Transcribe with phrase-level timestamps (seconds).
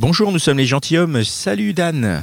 [0.00, 1.24] Bonjour, nous sommes les gentilshommes.
[1.24, 2.22] Salut Dan.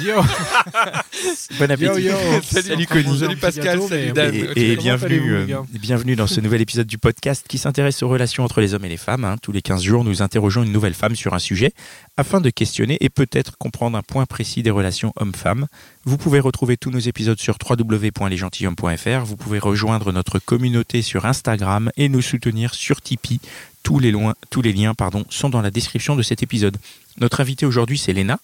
[0.00, 0.14] Yo
[1.58, 1.84] Bon appétit.
[1.84, 2.16] Yo, yo.
[2.42, 3.18] Salut Conny.
[3.18, 4.34] Salut Pascal, salut Dan.
[4.56, 8.60] Et, bienvenue, euh, bienvenue dans ce nouvel épisode du podcast qui s'intéresse aux relations entre
[8.60, 9.24] les hommes et les femmes.
[9.24, 9.36] hein.
[9.40, 11.72] Tous les 15 jours, nous interrogeons une nouvelle femme sur un sujet
[12.16, 15.66] afin de questionner et peut-être comprendre un point précis des relations hommes-femmes.
[16.04, 19.24] Vous pouvez retrouver tous nos épisodes sur www.lesgentilhommes.fr.
[19.24, 23.40] Vous pouvez rejoindre notre communauté sur Instagram et nous soutenir sur Tipeee.
[23.82, 26.76] Tous les, loin- tous les liens pardon, sont dans la description de cet épisode.
[27.18, 28.38] Notre invité aujourd'hui, c'est Léna.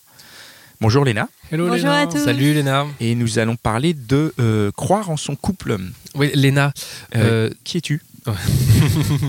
[0.83, 1.29] Bonjour Léna.
[1.53, 1.99] Hello Bonjour Léna.
[2.01, 2.25] à tous.
[2.25, 2.87] Salut Léna.
[2.99, 5.79] Et nous allons parler de euh, croire en son couple.
[6.17, 6.73] Oui, Léna.
[7.15, 8.03] Euh, euh, Qui es-tu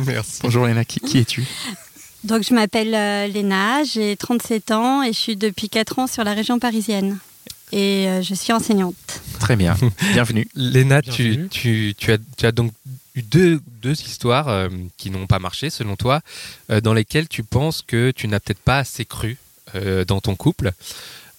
[0.08, 0.40] merci.
[0.42, 1.44] Bonjour Léna, qui, qui es-tu
[2.24, 6.24] Donc, je m'appelle euh, Léna, j'ai 37 ans et je suis depuis 4 ans sur
[6.24, 7.20] la région parisienne.
[7.72, 9.22] Et euh, je suis enseignante.
[9.40, 9.76] Très bien,
[10.14, 10.48] bienvenue.
[10.56, 11.50] Léna, tu, Bienvenue.
[11.50, 12.72] tu, tu as, tu as donc
[13.14, 16.22] eu deux, deux histoires euh, qui n'ont pas marché, selon toi,
[16.72, 19.38] euh, dans lesquelles tu penses que tu n'as peut-être pas assez cru
[19.76, 20.72] euh, dans ton couple.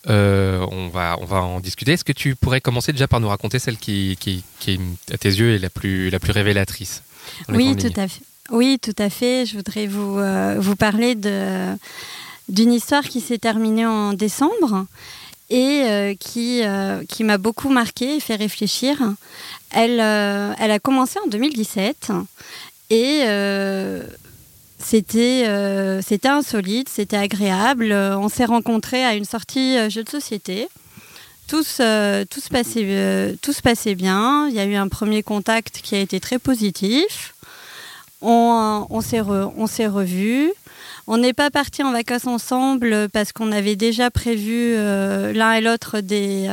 [0.09, 1.93] Euh, on, va, on va en discuter.
[1.93, 4.79] Est-ce que tu pourrais commencer déjà par nous raconter celle qui, qui, qui
[5.13, 7.03] à tes yeux, est la plus, la plus révélatrice
[7.49, 8.23] Oui, tout à fait.
[8.51, 9.47] Oui, tout à fait.
[9.47, 14.87] Je voudrais vous, euh, vous parler d'une histoire qui s'est terminée en décembre
[15.51, 16.63] et euh, qui,
[17.09, 18.97] qui m'a beaucoup marqué et fait réfléchir.
[19.71, 22.13] Elle, elle a commencé en 2017
[22.91, 23.25] et
[24.85, 27.91] c'était, euh, c'était insolite, c'était agréable.
[27.91, 30.69] Euh, On s'est rencontrés à une sortie euh, jeu de société.
[31.47, 34.49] Tout se, passait, bien.
[34.49, 37.35] Il y a eu un premier contact qui a été très positif.
[38.21, 40.53] On, s'est revus.
[41.07, 46.01] On n'est pas partis en vacances ensemble parce qu'on avait déjà prévu l'un et l'autre
[46.01, 46.49] des,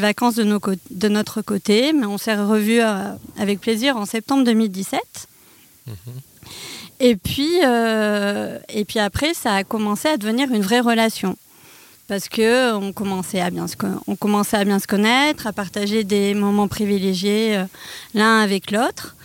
[0.00, 2.80] vacances de, notre côté, mais on s'est revus
[3.38, 5.00] avec plaisir en septembre 2017.
[7.04, 11.36] Et puis, euh, et puis après, ça a commencé à devenir une vraie relation.
[12.06, 13.74] Parce que on commençait à bien se,
[14.20, 17.64] commençait à bien se connaître, à partager des moments privilégiés euh,
[18.14, 19.16] l'un avec l'autre.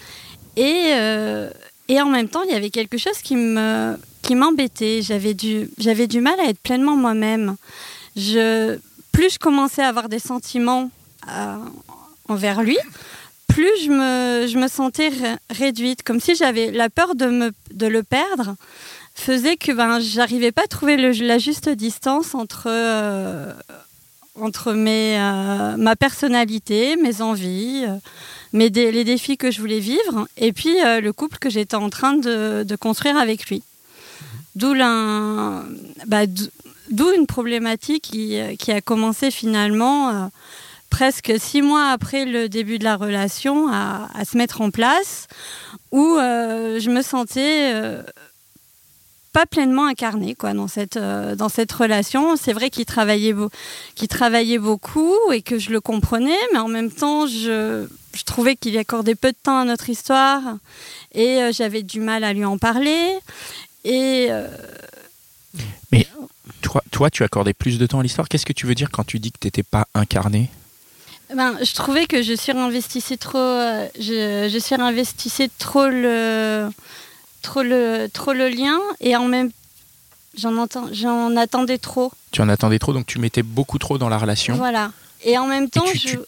[0.56, 1.52] Et, euh,
[1.88, 5.04] et en même temps, il y avait quelque chose qui me qui m'embêtait.
[5.04, 7.58] J'avais du, du mal à être pleinement moi-même.
[8.16, 10.90] Plus je commençais à avoir des sentiments
[12.28, 12.78] envers lui,
[13.58, 17.52] plus je me, sentais ré- réduite, comme si j'avais la peur de,
[17.88, 18.56] le perdre
[19.16, 23.52] faisait que ben, j'arrivais pas à trouver la juste distance entre, euh,
[24.36, 27.96] entre mes, euh, ma personnalité, mes envies, euh,
[28.54, 32.76] les défis que je voulais vivre, et puis le couple que j'étais en train de,
[32.80, 33.64] construire avec lui.
[34.56, 34.76] D'où
[36.06, 36.26] bah,
[37.18, 40.30] une problématique qui, a commencé finalement
[40.90, 45.28] presque six mois après le début de la relation à, se mettre en place,
[45.92, 48.04] où euh, je me sentais euh,
[49.34, 52.36] pas pleinement incarnée quoi, dans, cette, euh, dans cette relation.
[52.36, 53.36] C'est vrai qu'il travaillait,
[54.10, 58.78] travaillait beaucoup et que je le comprenais, mais en même temps, je, je trouvais qu'il
[58.78, 60.42] accordait peu de temps à notre histoire
[61.14, 63.20] et j'avais du mal à lui en parler.
[63.84, 64.48] Et euh,
[66.62, 68.28] Toi, toi, tu accordais plus de temps à l'histoire.
[68.28, 70.50] Qu'est-ce que tu veux dire quand tu dis que tu n'étais pas incarné
[71.36, 76.70] Ben, je trouvais que je surinvestissais trop, euh, je, je surinvestissais trop le,
[77.42, 79.52] trop le, trop le lien et en même,
[80.38, 82.12] j'en j'en attendais trop.
[82.32, 84.56] Tu en attendais trop, donc tu mettais beaucoup trop dans la relation.
[84.56, 84.92] Voilà.
[85.26, 86.20] Et en même temps, tu- je, tu-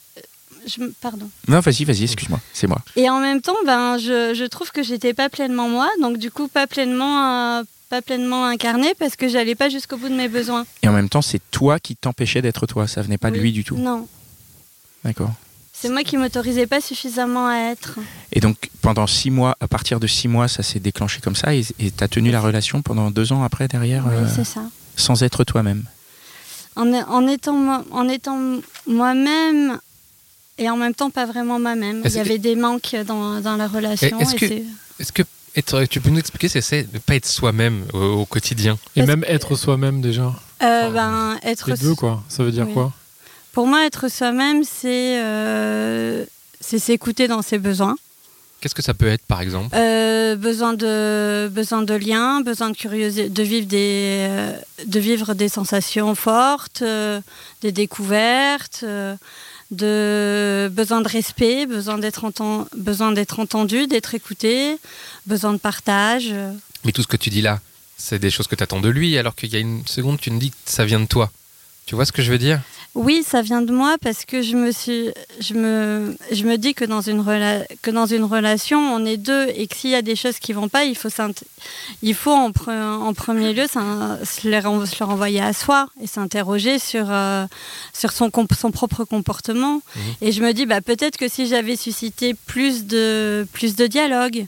[0.67, 1.29] je, pardon.
[1.47, 2.79] Non, vas-y, vas-y, excuse-moi, c'est moi.
[2.97, 6.29] Et en même temps, ben, je, je trouve que j'étais pas pleinement moi, donc du
[6.29, 10.27] coup pas pleinement, euh, pas pleinement incarnée parce que j'allais pas jusqu'au bout de mes
[10.27, 10.65] besoins.
[10.83, 12.85] Et en même temps, c'est toi qui t'empêchais d'être toi.
[12.87, 13.77] Ça venait pas de lui du tout.
[13.77, 14.07] Non,
[15.03, 15.31] D'accord.
[15.73, 17.99] c'est moi qui m'autorisais pas suffisamment à être.
[18.33, 21.53] Et donc, pendant six mois, à partir de six mois, ça s'est déclenché comme ça.
[21.55, 24.61] Et tu as tenu la relation pendant deux ans après, derrière, Oui, euh, c'est ça.
[24.95, 25.83] sans être toi-même.
[26.75, 28.37] En, en étant, en étant
[28.87, 29.79] moi-même
[30.57, 32.01] et en même temps pas vraiment moi-même.
[32.05, 34.19] Il y avait des manques dans, dans la relation.
[34.19, 34.63] est-ce que-
[34.99, 35.23] Est-ce que
[35.55, 38.25] être, tu peux nous expliquer ce que c'est de ne pas être soi-même au, au
[38.25, 38.77] quotidien?
[38.95, 40.33] Et même être soi-même déjà?
[40.61, 42.21] Euh, ben, être Les deux, quoi.
[42.27, 42.73] Ça veut dire Oui.
[42.73, 42.91] quoi?
[43.53, 46.25] Pour moi, être soi-même, c'est euh,
[46.61, 47.97] c'est s'écouter dans ses besoins.
[48.61, 49.73] Qu'est-ce que ça peut être, par exemple?
[49.75, 54.53] Euh, besoin de besoin de liens, besoin de curiosité, de vivre des euh,
[54.85, 57.21] de vivre des sensations fortes, euh,
[57.61, 58.83] des découvertes,
[59.71, 64.77] de besoin de respect, besoin d'être enten- besoin d'être entendu, d'être écouté,
[65.25, 66.33] besoin de partage.
[66.83, 67.59] Mais tout ce que tu dis là,
[67.97, 70.31] c'est des choses que tu attends de lui, alors qu'il y a une seconde, tu
[70.31, 71.31] me dis que ça vient de toi.
[71.89, 72.61] Tu vois ce que je veux dire?
[72.93, 75.09] Oui, ça vient de moi parce que je me suis,
[75.39, 79.17] je me, je me dis que dans une rela- que dans une relation, on est
[79.17, 81.09] deux et que s'il y a des choses qui vont pas, il faut
[82.03, 86.05] il faut en, pre- en premier lieu se les, se le renvoyer à soi et
[86.05, 87.47] s'interroger sur euh,
[87.91, 89.81] sur son son propre comportement.
[89.95, 90.01] Mhm.
[90.21, 94.45] Et je me dis bah peut-être que si j'avais suscité plus de plus de dialogue,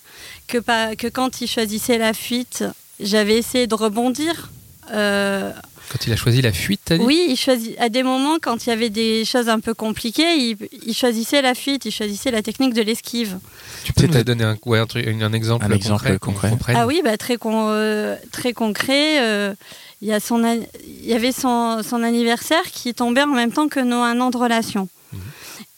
[0.48, 2.64] que pas que quand il choisissait la fuite,
[3.00, 4.52] j'avais essayé de rebondir.
[4.92, 5.52] euh,
[5.92, 8.66] Quand il a choisi la fuite, t'as dit oui, il choisit, à des moments, quand
[8.66, 12.32] il y avait des choses un peu compliquées, il, il choisissait la fuite, il choisissait
[12.32, 13.38] la technique de l'esquive.
[13.84, 16.74] Tu peux nous donner un, ouais, un, truc- un exemple Un exemple concret, concret.
[16.78, 19.22] Ah oui, bah, très, con- euh, très concret.
[19.22, 19.54] euh,
[20.02, 23.52] il y, a son, an- il y avait son, son anniversaire qui tombait en même
[23.52, 24.88] temps que nos un an de relation.
[25.14, 25.20] Mhm.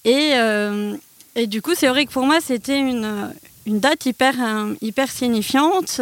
[0.06, 0.96] Et, euh,
[1.36, 3.34] et du coup, c'est vrai que pour moi, c'était une,
[3.66, 6.02] une date hyper, euh, hyper signifiante,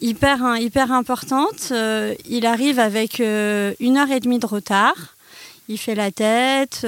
[0.00, 1.68] hyper, euh, hyper importante.
[1.70, 5.16] Euh, il arrive avec une heure et demie de retard.
[5.68, 6.86] Il fait la tête.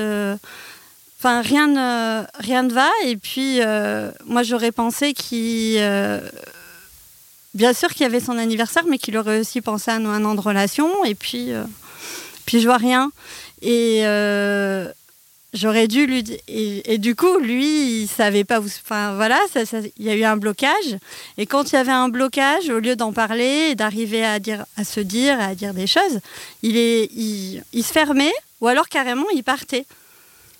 [1.19, 2.89] Enfin, rien ne, rien ne va.
[3.05, 3.61] Et puis,
[4.27, 5.77] moi, j'aurais pensé qu'il.
[7.55, 10.35] bien sûr qu'il y avait son anniversaire, mais qu'il aurait aussi pensé à un an
[10.35, 11.05] de relation.
[11.05, 11.51] Et puis,
[12.47, 13.11] puis je vois rien.
[13.63, 14.03] Et
[15.55, 16.25] j'aurais dû lui.
[16.49, 18.67] Et, et du coup, lui, il savait pas où.
[18.67, 20.97] Enfin, voilà, ça- ça- il y a eu un blocage.
[21.37, 24.65] Et quand il y avait un blocage, au lieu d'en parler et d'arriver à, dire,
[24.77, 26.21] à se dire, à dire des choses,
[26.63, 29.85] il, est, il, il se fermait ou alors carrément il partait.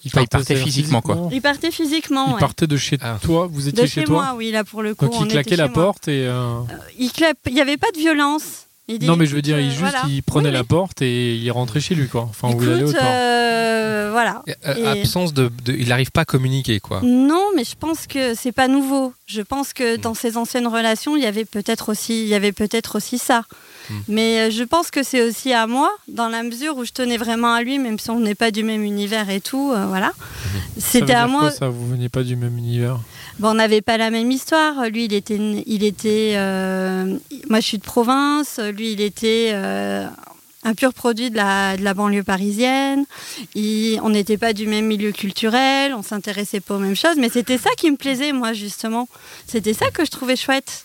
[0.05, 1.29] Il partait physiquement, quoi.
[1.33, 2.27] Il partait physiquement.
[2.29, 2.41] Il ouais.
[2.41, 3.19] partait de chez Ah.
[3.21, 5.07] toi, vous étiez De chez, chez toi moi, oui, là pour le coup.
[5.07, 6.25] Donc on il claquait était la porte et...
[6.29, 6.61] euh,
[6.99, 8.68] Il clap- il n'y avait pas de violence.
[8.89, 10.03] Il dit, Non mais je veux dire, il, euh, juste, voilà.
[10.09, 10.67] il prenait Oui, la oui.
[10.67, 12.23] porte et il rentrait chez lui quoi.
[12.23, 13.05] Enfin, où il allait Écoute, autant.
[13.07, 14.43] euh, voilà.
[14.67, 17.01] Euh, Et- Absence de, de- Il n'arrive pas à communiquer, quoi.
[17.05, 19.13] Non, mais je pense que c'est pas nouveau.
[19.27, 20.01] Je pense que Mm.
[20.01, 23.45] dans ses anciennes relations, il y avait peut-être aussi, il y avait peut-être aussi ça.
[23.91, 23.95] Mm.
[24.09, 27.17] Mais euh, je pense que c'est aussi à moi, dans la mesure où je tenais
[27.17, 29.73] vraiment à lui, même si on n'est pas du même univers et tout.
[29.75, 30.13] euh, voilà.
[30.13, 30.19] Ça
[30.77, 31.41] veut C'était à moi.
[31.43, 32.99] quoi, ça, vous veniez pas du même univers?
[33.39, 34.89] Bon, on n'avait pas la même histoire.
[34.91, 36.33] Lui, il était, il était.
[36.37, 37.17] euh,
[37.49, 38.59] moi, je suis de province.
[38.77, 40.07] Lui, il était euh,
[40.65, 43.05] un pur produit de la, de la banlieue parisienne.
[43.55, 45.95] Il- on n'était pas du même milieu culturel.
[45.95, 47.17] On s'intéressait pas aux mêmes choses.
[47.17, 49.09] Mais c'était ça qui me plaisait, moi, justement.
[49.47, 50.85] C'était ça que je trouvais chouette.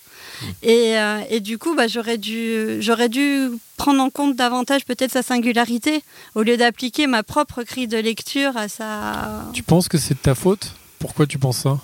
[0.61, 5.11] Et, euh, et du coup, bah, j'aurais dû, j'aurais dû prendre en compte davantage peut-être
[5.11, 6.03] sa singularité,
[6.35, 10.19] au lieu d'appliquer ma propre grille de lecture à sa, Tu penses que c'est de
[10.19, 10.71] ta faute?
[10.99, 11.79] Pourquoi tu penses ça?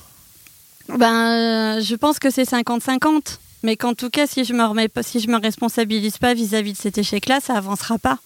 [0.98, 3.40] Ben, euh, je pense que c'est 50-50.
[3.62, 6.74] Mais qu'en tout cas, si je me remets pas, si je me responsabilise pas vis-à-vis
[6.74, 8.20] de cet échec-là, ça avancera pas.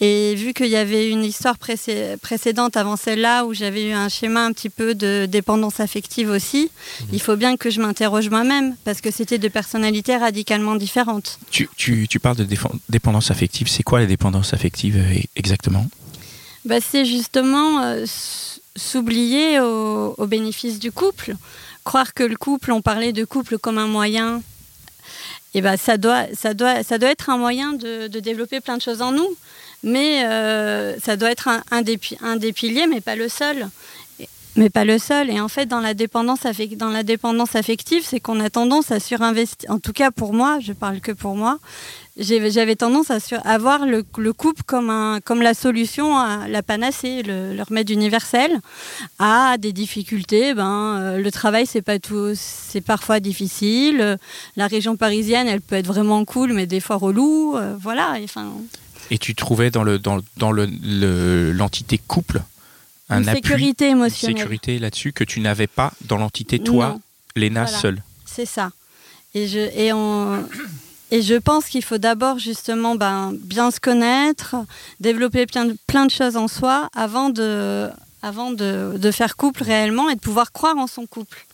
[0.00, 4.10] Et vu qu'il y avait une histoire précé- précédente avant celle-là où j'avais eu un
[4.10, 6.70] schéma un petit peu de dépendance affective aussi,
[7.14, 11.38] il faut bien que je m'interroge moi-même parce que c'était deux personnalités radicalement différentes.
[11.50, 12.46] Tu, tu, tu parles de
[12.90, 13.68] dépendance affective.
[13.68, 15.86] C'est quoi la dépendance affective euh, exactement?
[16.66, 18.04] Bah, c'est justement euh,
[18.76, 21.36] s'oublier au, au bénéfice du couple.
[21.84, 24.42] Croire que le couple, on parlait de couple comme un moyen,
[25.54, 28.76] et ben ça, doit, ça, doit, ça doit être un moyen de, de développer plein
[28.76, 29.28] de choses en nous.
[29.82, 33.68] Mais euh, ça doit être un, des, un des piliers, mais pas le seul.
[34.56, 35.28] Mais pas le seul.
[35.28, 38.90] Et en fait, dans la dépendance, affec- dans la dépendance affective, c'est qu'on a tendance
[38.90, 39.70] à surinvestir.
[39.70, 41.58] En tout cas, pour moi, je parle que pour moi,
[42.18, 46.62] j'avais tendance à, sur- voir le, le couple comme, un, comme la solution, à la
[46.62, 48.58] panacée, le, remède universel
[49.18, 50.54] à des difficultés.
[50.54, 54.16] Ben, euh, le travail, c'est pas tout, c'est parfois difficile.
[54.56, 57.56] La région parisienne, elle peut être vraiment cool, mais des fois relou.
[57.58, 58.14] euh, voilà.
[58.24, 58.50] Enfin,
[59.10, 62.42] Et tu trouvais dans le dans, dans le le- l'entité couple
[63.08, 64.36] un une appui, sécurité une émotionnelle.
[64.38, 67.00] sécurité là-dessus que tu n'avais pas dans l'entité toi, Non.
[67.36, 67.78] Léna Voilà.
[67.78, 68.02] seule.
[68.24, 68.70] C'est ça.
[69.34, 70.44] Et je, et on,
[71.12, 74.56] et je pense qu'il faut d'abord justement ben, bien se connaître,
[74.98, 77.88] développer plein de, plein de choses en soi avant de,
[78.22, 81.46] avant de, de faire couple réellement et de pouvoir croire en son couple.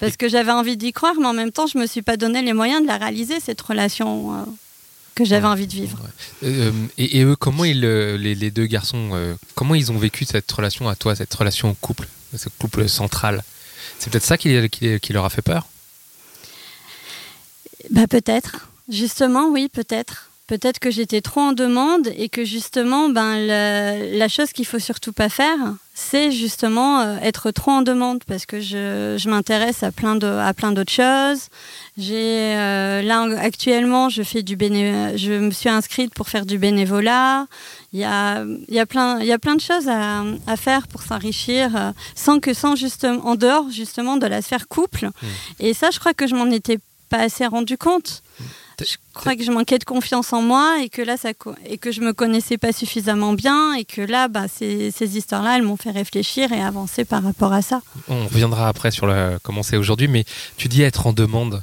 [0.00, 2.42] Parce que j'avais envie d'y croire, mais en même temps, je me suis pas donné
[2.42, 4.38] les moyens de la réaliser, cette relation euh,
[5.16, 5.98] que j'avais envie de vivre.
[6.44, 9.98] Euh, et, et eux, comment ils, euh, les, les deux garçons, euh, comment ils ont
[9.98, 12.06] vécu cette relation à toi, cette relation au couple,
[12.36, 13.42] ce couple central?
[13.98, 15.66] C'est peut-être ça qui, qui- qui leur a fait peur?
[17.90, 18.68] Bah peut-être.
[18.88, 20.30] Justement, oui, peut-être.
[20.46, 24.78] Peut-être que j'étais trop en demande et que justement, ben, la, la chose qu'il faut
[24.78, 25.58] surtout pas faire,
[25.94, 30.26] c'est justement euh, être trop en demande parce que je, je m'intéresse à plein de,
[30.26, 31.48] à plein d'autres choses.
[31.96, 36.46] J'ai euh, là en- actuellement, je fais du béné, je me suis inscrite pour faire
[36.46, 37.46] du bénévolat.
[37.92, 40.56] Il y a, il y a plein, il y a plein de choses à, à
[40.56, 45.08] faire pour s'enrichir, euh, sans que sans justement, en dehors justement de la sphère couple.
[45.60, 48.22] Et ça, je crois que je m'en étais pas assez rendu compte.
[48.80, 51.30] Je crois que je manquais de confiance en moi et que là, ça,
[51.66, 55.56] et que je me connaissais pas suffisamment bien et que là, bah, ces, ces histoires-là,
[55.56, 57.80] elles m'ont fait réfléchir et avancer par rapport à ça.
[58.08, 60.24] On reviendra après sur le, comment c'est aujourd'hui, mais
[60.58, 61.62] tu dis être en demande.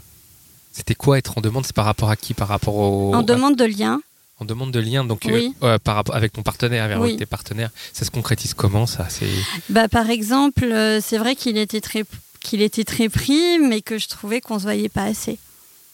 [0.72, 1.66] C'était quoi être en demande?
[1.68, 2.34] C'est par rapport à qui?
[2.34, 3.14] Par rapport au.
[3.14, 4.02] En demande de lien,
[4.40, 5.54] en demande de lien, donc euh, Oui.
[5.62, 7.16] euh, par rapport avec ton partenaire, avec Oui.
[7.18, 7.70] tes partenaires.
[7.94, 9.06] Ça se concrétise comment ça?
[9.10, 9.28] C'est
[9.70, 12.06] bah, par exemple, euh, c'est vrai qu'il était très
[12.42, 15.38] qu'il était très pris, mais que je trouvais qu'on se voyait pas assez.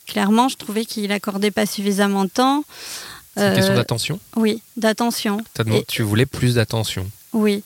[0.09, 2.63] Clairement, je trouvais qu'il accordait pas suffisamment de temps.
[3.37, 4.19] c'est une question Euh, d'attention.
[4.35, 5.37] Oui, d'attention.
[5.67, 7.05] Et- Tu voulais plus d'attention.
[7.31, 7.63] Oui,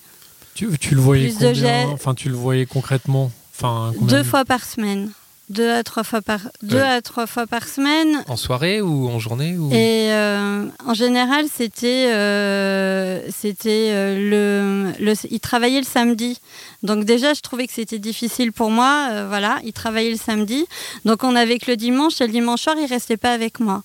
[0.56, 1.88] Tu, tu le voyais Plus de combien.
[1.90, 5.10] Enfin, tu le voyais concrètement enfin, deux de- fois par semaine,
[5.54, 6.98] deux à trois fois par deux Euh.
[6.98, 8.24] à trois fois par semaine.
[8.28, 9.72] En soirée ou en journée ou...
[9.72, 16.40] Et euh, en général, c'était euh, c'était euh, le, le il travaillait le samedi.
[16.82, 19.26] Donc déjà, je trouvais que c'était difficile pour moi.
[19.28, 20.66] voilà, il travaillait le samedi.
[21.06, 22.20] Donc on avait que le dimanche.
[22.20, 23.84] Et le dimanche soir, il restait pas avec moi.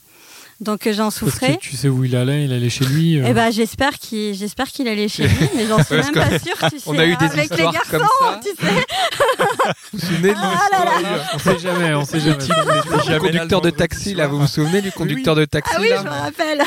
[0.61, 1.57] Donc euh, j'en Parce que souffrais.
[1.61, 3.21] tu sais où il allait, il allait chez lui.
[3.21, 6.31] euh, Eh ben, j'espère qu'il j'espère qu'il allait chez lui, mais j'en suis même pas
[6.39, 6.57] sûre.
[6.71, 8.41] Tu sais, on a eu des avec les histoires garçons, comme ça.
[8.43, 8.73] tu sais.
[9.93, 11.23] Vous vous souvenez de Ah là là.
[11.35, 12.45] on sait jamais, on sait jamais.
[13.09, 15.99] Le conducteur de taxi, là, vous vous souvenez du conducteur de taxi Ah oui, là
[15.99, 16.63] je me rappelle.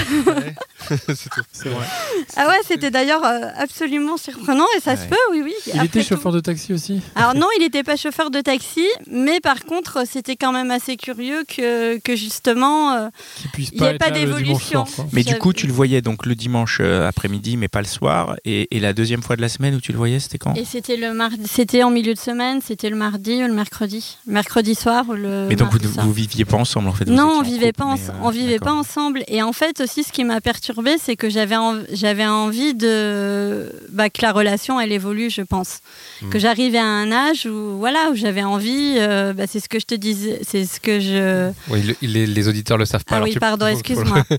[0.89, 0.97] Ouais.
[1.15, 1.41] C'est tout.
[1.51, 1.85] C'est vrai.
[2.37, 5.07] Ah ouais, c'était d'ailleurs euh, absolument surprenant et ça se Ouais.
[5.09, 5.53] peut, oui, oui.
[5.67, 7.01] Il Après était tout- chauffeur de taxi aussi?
[7.15, 10.95] Alors non, il n'était pas chauffeur de taxi, mais par contre, c'était quand même assez
[10.97, 12.93] curieux que, que justement...
[12.93, 13.09] euh,
[13.57, 14.85] Il y a pas d'évolution.
[15.11, 18.35] Mais du coup, tu le voyais donc le dimanche euh, après-midi, mais pas le soir.
[18.45, 20.53] Et, et la deuxième fois de la semaine où tu le voyais, c'était quand?
[20.55, 24.17] Et c'était le mardi, c'était en milieu de semaine, c'était le mardi ou le mercredi,
[24.25, 25.47] mercredi soir ou le.
[25.49, 28.13] Mais donc vous, vous viviez pas ensemble en fait Non, on vivait couple, pas, euh,
[28.23, 29.23] on vivait pas ensemble.
[29.27, 30.39] Et en fait aussi, ce qui m'a
[30.71, 35.41] perturbée, c'est que j'avais en- j'avais envie de bah, que la relation elle évolue, je
[35.41, 35.79] pense.
[36.21, 36.29] Mm.
[36.29, 38.95] Que j'arrivais à un âge où voilà où j'avais envie.
[38.97, 41.51] euh, bah, c'est ce que je te disais, c'est ce que je.
[41.69, 43.17] Oui, le- les, les auditeurs le savent pas.
[43.17, 44.23] Ah oui, tu- pardon, excuse-moi.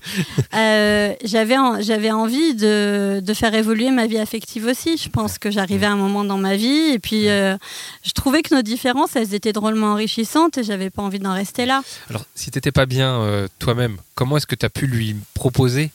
[0.55, 4.97] Euh, j'avais en- j'avais envie de, de faire évoluer ma vie affective aussi.
[4.97, 7.57] Je pense que j'arrivais à un moment dans ma vie et puis euh,
[8.03, 11.65] je trouvais que nos différences, elles étaient drôlement enrichissantes et j'avais pas envie d'en rester
[11.65, 11.81] là.
[12.09, 15.91] Alors, si t'étais pas bien toi-même, comment est-ce que tu as pu lui proposer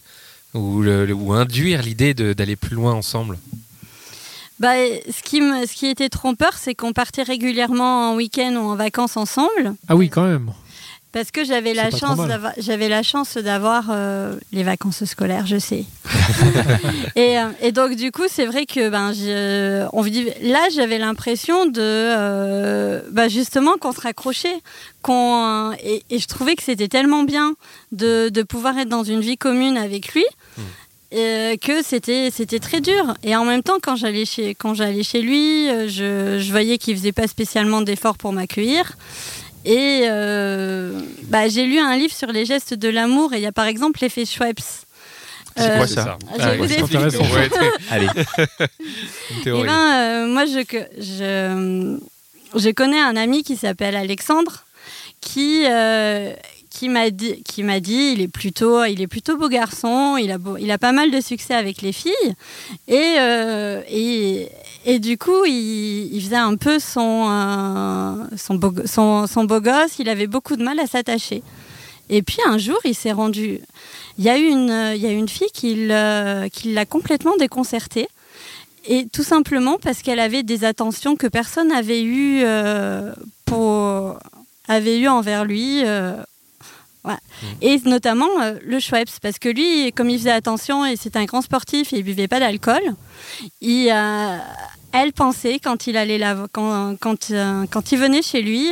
[0.55, 3.39] ou, le- le- ou induire l'idée d'aller plus loin ensemble
[4.61, 8.69] Bah, ce, qui me, ce qui était trompeur, c'est qu'on partait régulièrement en week-end ou
[8.71, 10.51] en vacances ensemble Ah oui, quand même.
[11.13, 12.19] parce que j'avais la, chance
[12.59, 15.85] j'avais la chance d'avoir euh, les vacances scolaires, je sais.
[17.17, 20.99] et, euh, et donc, du coup, c'est vrai que ben, je- on vit- là, j'avais
[20.99, 24.59] l'impression de euh, bah, justement qu'on se raccrochait.
[25.03, 27.55] Qu'on, et, et je trouvais que c'était tellement bien
[27.93, 30.25] de, de pouvoir être dans une vie commune avec lui.
[31.15, 35.03] Euh, que c'était c'était très dur et en même temps quand j'allais chez quand j'allais
[35.03, 38.97] chez lui euh, je, je voyais qu'il faisait pas spécialement d'efforts pour m'accueillir
[39.65, 43.47] et euh, bah, j'ai lu un livre sur les gestes de l'amour et il y
[43.47, 44.61] a par exemple l'effet Schweppes
[45.57, 47.05] C'est Euh, quoi ça je vais vous c'est expliquer.
[47.05, 47.35] intéressant.
[47.35, 48.07] Ouais, c'est Allez,
[49.31, 49.67] une Et théorie.
[49.67, 50.61] ben, euh, moi, je,
[50.99, 51.99] je,
[52.59, 54.65] je connais un ami qui s'appelle Alexandre,
[55.21, 56.33] qui, euh,
[56.79, 60.31] qui m'a dit, qui m'a dit, il est plutôt, il est plutôt beau garçon, il
[60.31, 62.35] a, beau- il a pas mal de succès avec les filles,
[62.87, 64.49] et, euh, et,
[64.85, 70.09] et du coup, il, faisait un peu son, euh, son, beau, son, beau gosse, il
[70.09, 71.43] avait beaucoup de mal à s'attacher.
[72.11, 73.61] Et puis un jour, il s'est rendu.
[74.17, 75.75] Il y a eu une, il y a une fille qui
[76.53, 78.07] qui l'a complètement déconcerté.
[78.87, 83.13] Et tout simplement parce qu'elle avait des attentions que personne n'avait eu euh,
[83.45, 84.17] pour
[84.69, 85.83] avait eu envers lui.
[87.09, 87.21] Voilà.
[87.63, 91.25] Et notamment euh, le Schweppes, parce que lui, comme il faisait attention et c'était un
[91.25, 92.83] grand sportif et il buvait pas d'alcool,
[93.61, 94.37] il, euh,
[94.93, 98.69] elle pensait quand il allait la, quand, quand, euh, quand il venait chez lui,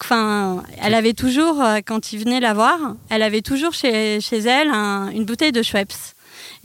[0.00, 2.78] enfin, elle avait toujours, quand il venait la voir,
[3.10, 5.92] elle avait toujours chez, chez elle un- une bouteille de Schweppes.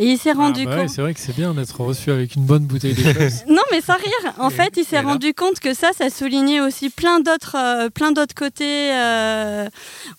[0.04, 0.90] Et il s'est rendu Ah bah ouais, compte.
[0.90, 3.34] c'est vrai que c'est bien d'être reçu avec une bonne bouteille de Schweppes.
[3.48, 4.34] Non, mais sans rire.
[4.40, 8.12] En fait, il s'est rendu compte que ça, ça soulignait aussi plein d'autres, euh, plein
[8.12, 9.70] d'autres côtés euh,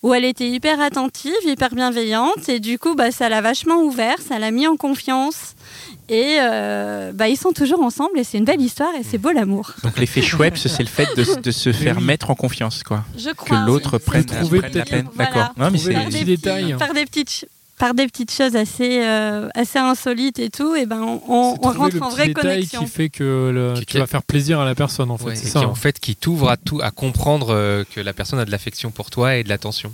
[0.01, 4.15] où elle était hyper attentive, hyper bienveillante, et du coup, bah, ça l'a vachement ouvert,
[4.25, 5.55] ça l'a mis en confiance.
[6.09, 9.31] Et euh, bah, ils sont toujours ensemble, et c'est une belle histoire, et c'est beau
[9.31, 9.71] l'amour.
[9.83, 12.03] donc l'effet Schweppes, c'est le fait de, de se faire oui.
[12.05, 13.03] mettre en confiance, quoi.
[13.17, 13.63] Je Que crois.
[13.65, 14.03] l'autre oui.
[14.05, 15.07] prenne, trouver prenne la peut-être- peine.
[15.13, 15.29] Voilà.
[15.31, 15.53] D'accord.
[15.57, 16.63] Non, mais c'est petit des détail.
[16.73, 17.45] petits- faire des petites,
[17.83, 22.01] par des petites choses assez, euh, assez insolites et tout, et ben on, rentre le
[22.01, 22.79] en vraie connexion.
[22.81, 25.25] qui fait que le- Qui- tu vas faire plaisir à la personne en fait.
[25.25, 25.59] Ouais, ça.
[25.59, 25.67] qui hein.
[25.67, 28.89] en fait qui t'ouvre à tout, à comprendre euh, que la personne a de l'affection
[28.89, 29.91] pour toi et de l'attention.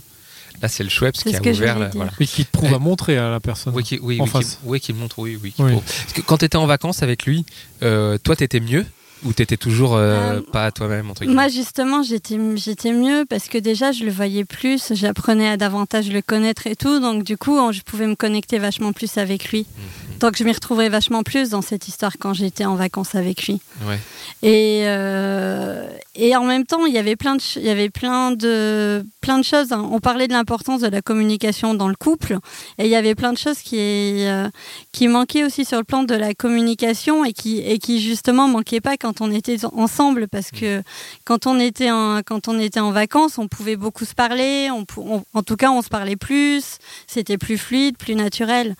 [0.62, 1.78] Là, c'est le Schweppes C'est qui ce a que je ouvert.
[1.78, 1.90] dire.
[1.96, 2.12] voilà.
[2.20, 2.76] Et qui te prouve Eh.
[2.76, 3.74] à montrer à la personne.
[3.76, 4.60] Oui, qui, oui, En oui, qui- face.
[4.66, 5.52] oui, qui montre, oui, oui.
[5.54, 5.72] qui Oui.
[5.72, 5.84] prouve.
[5.84, 7.44] Parce que quand tu étais en vacances avec lui,
[7.82, 8.86] euh, toi, t'étais mieux
[9.24, 13.48] ou t'étais toujours euh, Euh, pas toi-même entre guillemets Moi, justement, j'étais j'étais mieux parce
[13.48, 17.00] que déjà, je le voyais plus, j'apprenais à davantage le connaître et tout.
[17.00, 19.60] Donc, du coup, je pouvais me connecter vachement plus avec lui.
[19.60, 20.09] Mhm.
[20.20, 23.60] Donc, je m'y retrouvais vachement plus dans cette histoire quand j'étais en vacances avec lui.
[23.86, 24.00] Ouais.
[24.44, 28.32] Et, euh, et en même temps, il y avait plein de, il y avait plein
[28.32, 29.72] de, plein de choses.
[29.72, 29.88] hein.
[29.92, 32.38] On parlait de l'importance de la communication dans le couple,
[32.78, 34.48] et il y avait plein de choses qui, euh,
[34.92, 38.82] qui manquaient aussi sur le plan de la communication et qui, et qui justement manquaient
[38.82, 40.82] pas quand on était ensemble, parce que
[41.26, 44.70] quand on était en, quand on était en vacances, on pouvait beaucoup se parler.
[44.72, 46.78] On, pou- on- en tout cas, on se parlait plus.
[47.08, 48.76] C'était plus fluide, plus naturel.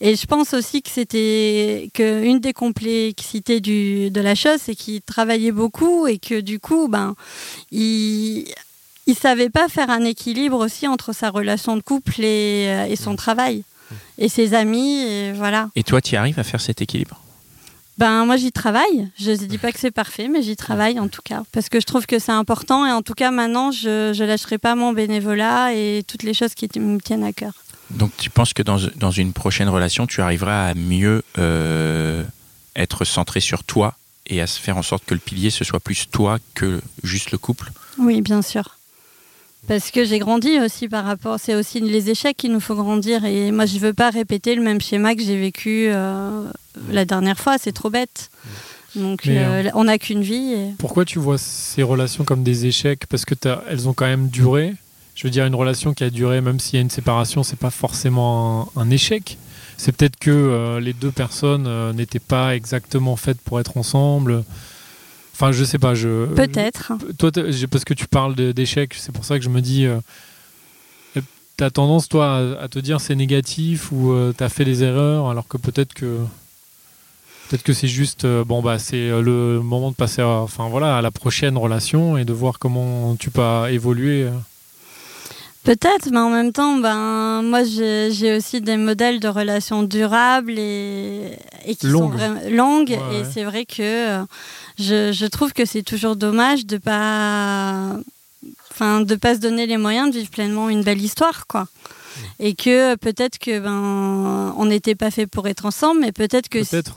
[0.00, 4.74] Et je pense aussi que c'était que une des complexités du, de la chose, c'est
[4.74, 7.14] qu'il travaillait beaucoup et que du coup, ben,
[7.70, 8.46] il
[9.06, 12.96] il savait pas faire un équilibre aussi entre sa relation de couple et, euh, et
[12.96, 13.64] son travail
[14.18, 15.70] et ses amis et voilà.
[15.74, 17.20] Et toi, tu arrives à faire cet équilibre?
[17.98, 19.10] Ben moi j'y travaille.
[19.18, 21.80] Je ne dis pas que c'est parfait, mais j'y travaille en tout cas parce que
[21.80, 24.94] je trouve que c'est important et en tout cas maintenant je je lâcherai pas mon
[24.94, 27.52] bénévolat et toutes les choses qui me tiennent à cœur.
[27.90, 32.22] Donc tu penses que dans, dans une prochaine relation, tu arriveras à mieux euh,
[32.76, 33.94] être centré sur toi
[34.26, 37.32] et à se faire en sorte que le pilier, ce soit plus toi que juste
[37.32, 37.72] le couple?
[37.98, 38.76] Oui, bien sûr.
[39.66, 41.38] Parce que j'ai grandi aussi par rapport.
[41.38, 43.24] C'est aussi les échecs qu'il nous faut grandir.
[43.24, 46.44] Et moi, je veux pas répéter le même schéma que j'ai vécu euh,
[46.90, 47.58] la dernière fois.
[47.58, 48.30] C'est trop bête.
[48.96, 50.52] Donc, euh, on n'a qu'une vie.
[50.54, 53.06] et- Pourquoi tu vois ces relations comme des échecs?
[53.06, 53.34] Parce que
[53.68, 54.74] elles ont quand même duré.
[55.20, 57.58] Je veux dire, une relation qui a duré, même s'il y a une séparation, c'est
[57.58, 59.36] pas forcément un, un échec.
[59.76, 64.44] C'est peut-être que euh, les deux personnes euh, n'étaient pas exactement faites pour être ensemble.
[65.34, 65.94] Enfin, je sais pas.
[65.94, 66.92] Je, Peut-être.
[67.18, 67.30] Toi,
[67.70, 69.86] parce que tu parles d'échecs, c'est pour ça que je me dis.
[71.12, 71.20] tu
[71.58, 75.28] T'as tendance, toi, à, à te dire c'est négatif ou tu t'as fait des erreurs,
[75.28, 76.16] alors que peut-être que.
[77.50, 80.68] Peut-être que c'est juste, euh, bon, bah, c'est euh, le moment de passer à, enfin,
[80.68, 84.28] voilà, à la prochaine relation et de voir comment tu peux évoluer.
[85.68, 85.74] Euh.
[85.74, 91.36] Peut-être, mais en même temps, ben, moi, j'ai aussi des modèles de relations durables et,
[91.66, 92.12] et qui Longues.
[92.12, 92.88] sont vraiment longues.
[92.90, 93.28] Ouais, et ouais.
[93.32, 94.22] c'est vrai que euh,
[94.78, 97.96] je, je trouve que c'est toujours dommage de pas,
[98.70, 101.66] enfin, de pas se donner les moyens de vivre pleinement une belle histoire, quoi.
[102.38, 106.58] Et que peut-être que ben, on n'était pas fait pour être ensemble, mais peut-être que
[106.68, 106.96] Peut-être.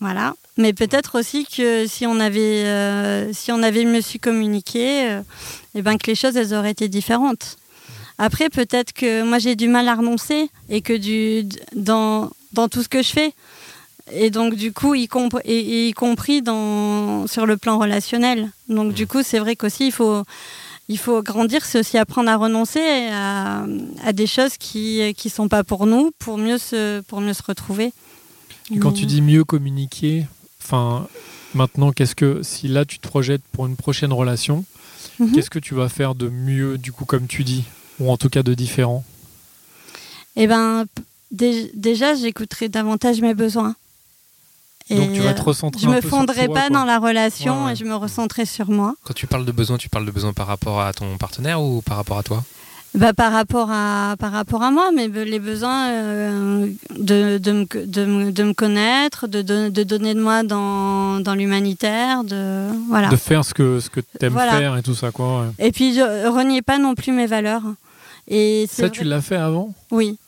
[0.00, 0.34] Voilà.
[0.58, 5.22] Mais peut-être aussi que si on avait, euh, si on avait mieux su communiquer, euh,
[5.76, 7.56] eh ben que les choses elles auraient été différentes.
[8.18, 12.82] Après, peut-être que moi j'ai du mal à renoncer et que du, dans, dans tout
[12.82, 13.32] ce que je fais.
[14.12, 18.50] Et donc du coup, y, comp- et, et y compris dans, sur le plan relationnel.
[18.68, 20.24] Donc du coup, c'est vrai qu'aussi il faut,
[20.88, 22.80] il faut grandir, c'est aussi apprendre à renoncer
[23.12, 23.64] à,
[24.04, 27.42] à des choses qui qui sont pas pour nous, pour mieux se, pour mieux se
[27.46, 27.92] retrouver.
[28.74, 30.26] Et quand Mais- tu dis mieux communiquer,
[30.68, 31.06] enfin,
[31.54, 34.64] maintenant, qu'est-ce que, si là tu te projettes pour une prochaine relation,
[35.18, 35.32] Mhm.
[35.32, 37.64] qu'est-ce que tu vas faire de mieux, du coup, comme tu dis,
[38.00, 39.02] ou en tout cas de différent?
[40.36, 40.84] Eh ben,
[41.30, 43.74] dé- déjà, j'écouterai davantage mes besoins.
[44.90, 46.68] Donc tu Et, vas euh, te recentrer je un me peu sur fondrai toi, pas
[46.68, 46.78] quoi.
[46.78, 47.72] dans la relation Ouais, ouais.
[47.72, 48.94] et je me recentrerai sur moi.
[49.04, 51.82] Quand tu parles de besoin, tu parles de besoin par rapport à ton partenaire ou
[51.82, 52.42] par rapport à toi?
[52.98, 56.66] Bah, par, rapport à, par rapport à moi, mais les besoins euh,
[56.98, 60.42] de, de, me, co- de, me, de me connaître, de, don- de donner de moi
[60.42, 63.08] dans, dans l'humanitaire, de voilà.
[63.08, 64.58] De faire ce que, ce que tu aimes Voilà.
[64.58, 65.42] faire et tout ça, quoi.
[65.42, 65.66] ouais.
[65.66, 67.62] Et puis, je reniais pas non plus mes valeurs.
[68.26, 69.72] Et Ça, vrai- tu l'as fait avant?
[69.92, 70.18] Oui.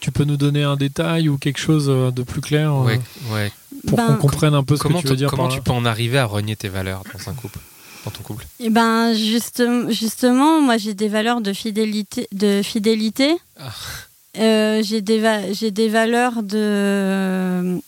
[0.00, 3.00] Tu peux nous donner un détail ou quelque chose euh, de plus clair euh, Ouais,
[3.32, 3.52] ouais.
[3.86, 5.58] pour Ben, qu'on comprenne un peu ce Comment, que tu veux dire comment par tu
[5.58, 5.62] là?
[5.64, 7.58] peux en arriver à renier tes valeurs dans un couple,
[8.04, 13.36] dans ton couple Eh ben juste- justement, moi j'ai des valeurs de fidélité, de fidélité.
[13.58, 13.70] Ah.
[14.38, 17.78] Euh, j'ai des va- j'ai des valeurs de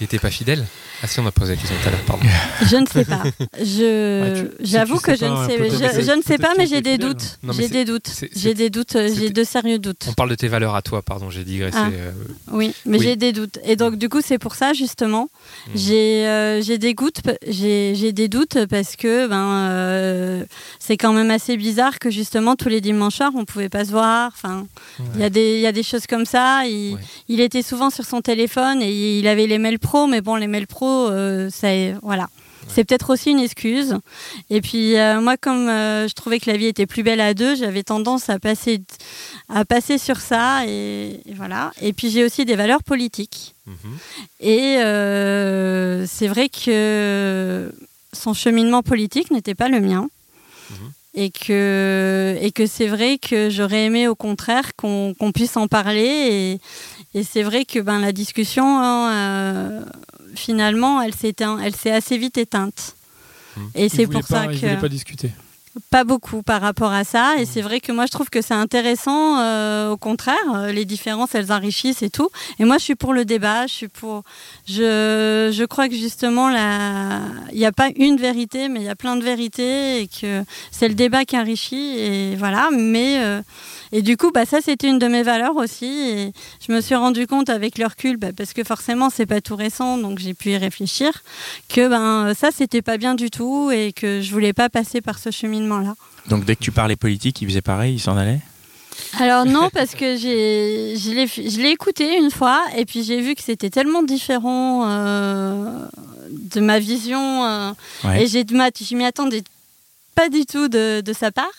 [0.00, 0.64] Il était pas fidèle
[1.04, 2.24] Ah si, on a posé la question tout à l'heure, pardon.
[2.70, 3.22] je ne sais pas.
[3.60, 5.58] Je j'avoue que je pas, ne sais
[6.04, 7.38] je, ne sais pas mais j'ai des doutes.
[7.42, 8.08] Mais J'ai des doutes.
[8.36, 10.06] J'ai des doutes, euh, j'ai de sérieux doutes.
[10.08, 11.76] On parle de tes valeurs à toi, pardon, j'ai digressé.
[11.80, 11.88] Ah.
[11.92, 12.12] euh,
[12.52, 13.04] Oui, mais Oui.
[13.04, 13.58] j'ai des doutes.
[13.64, 15.28] Et donc, du coup, c'est pour ça, justement,
[15.66, 15.70] Mm.
[15.74, 20.44] j'ai euh, j'ai des, doutes, j'ai j'ai des doutes parce que ben, euh,
[20.78, 23.90] c'est quand même assez bizarre que, justement, tous les dimanches soirs, on pouvait pas se
[23.90, 24.30] voir.
[24.34, 24.66] Enfin,
[25.16, 26.62] il y, a des- il y a des choses comme ça.
[26.66, 27.00] Il, Ouais.
[27.28, 30.46] il était souvent sur son téléphone et il avait les mails pro, mais bon, les
[30.46, 31.68] mails pro, euh, ça,
[32.02, 32.28] voilà.
[32.68, 33.98] C'est peut-être aussi une excuse.
[34.50, 37.34] Et puis euh, moi, comme euh, je trouvais que la vie était plus belle à
[37.34, 38.80] deux, j'avais tendance à passer,
[39.48, 40.66] à passer sur ça.
[40.66, 41.72] Et, et voilà.
[41.80, 43.54] Et puis j'ai aussi des valeurs politiques.
[43.66, 43.74] Mhm.
[44.40, 47.72] Et euh, c'est vrai que
[48.12, 50.08] son cheminement politique n'était pas le mien.
[50.70, 50.76] Mhm.
[51.14, 55.68] Et que, et que c'est vrai que j'aurais aimé au contraire qu'on qu'on puisse en
[55.68, 56.58] parler.
[57.12, 59.84] Et, et c'est vrai que ben, la discussion, hein, euh,
[60.34, 62.94] finalement, elle s'est éteint- elle s'est assez vite éteinte.
[63.56, 63.70] Mhm.
[63.74, 65.30] Et c'est pour pas- ça que pas discuter.
[65.90, 67.36] pas beaucoup par rapport à ça.
[67.38, 69.38] Et c'est vrai que moi, je trouve que c'est intéressant.
[69.40, 72.28] euh, au contraire, euh, les différences, elles enrichissent et tout.
[72.58, 73.66] Et moi, je suis pour le débat.
[73.66, 74.22] Je suis pour.
[74.66, 78.96] Je, je crois que justement, il n'y a pas une vérité, mais il y a
[78.96, 81.98] plein de vérités et que c'est le débat qui enrichit.
[81.98, 82.68] Et voilà.
[82.72, 83.40] Mais euh,
[83.92, 85.84] et du coup, bah, ça, c'était une de mes valeurs aussi.
[85.86, 86.32] Et
[86.66, 89.54] je me suis rendu compte avec le recul, bah, parce que forcément, c'est pas tout
[89.56, 91.22] récent, donc j'ai pu y réfléchir,
[91.68, 95.18] que ben ça, c'était pas bien du tout et que je voulais pas passer par
[95.18, 95.94] ce cheminement-là.
[96.28, 98.40] Donc dès que tu parlais politique, il faisait pareil, il s'en allait?
[99.18, 103.20] Alors non, parce que j'ai, je l'ai, je l'ai écouté une fois et puis j'ai
[103.20, 105.86] vu que c'était tellement différent euh,
[106.30, 107.72] de ma vision euh,
[108.04, 108.24] Ouais.
[108.24, 109.42] et j'ai, je m'y attendais
[110.14, 111.50] pas du tout de, de sa part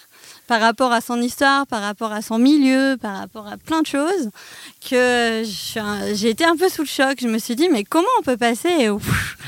[0.47, 3.87] par rapport à son histoire, par rapport à son milieu, par rapport à plein de
[3.87, 4.29] choses,
[4.89, 5.43] que
[6.13, 7.17] j'ai été un peu sous le choc.
[7.21, 8.99] Je me suis dit, mais comment on peut passer au-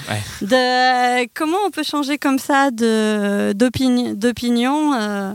[0.10, 0.22] Ouais.
[0.42, 2.70] de comment on peut changer comme ça
[4.14, 5.34] d'opinion, euh,